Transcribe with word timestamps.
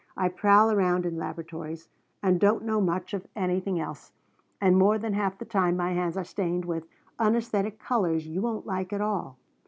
I 0.17 0.29
prowl 0.29 0.71
around 0.71 1.05
in 1.05 1.17
laboratories 1.19 1.87
and 2.23 2.39
don't 2.39 2.63
know 2.65 2.81
much 2.81 3.13
of 3.13 3.27
anything 3.35 3.79
else, 3.79 4.11
and 4.59 4.75
more 4.75 4.97
than 4.97 5.13
half 5.13 5.37
the 5.37 5.45
time 5.45 5.77
my 5.77 5.93
hands 5.93 6.17
are 6.17 6.23
stained 6.23 6.65
with 6.65 6.87
unaesthetic 7.19 7.77
colours 7.77 8.25
you 8.25 8.41
won't 8.41 8.65
like 8.65 8.91
at 8.93 9.01
all. 9.01 9.37